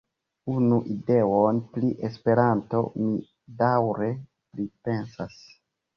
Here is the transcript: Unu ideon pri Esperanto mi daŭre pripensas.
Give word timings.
Unu 0.53 0.79
ideon 0.93 1.59
pri 1.75 1.91
Esperanto 2.09 2.81
mi 3.03 3.13
daŭre 3.61 4.09
pripensas. 4.57 5.37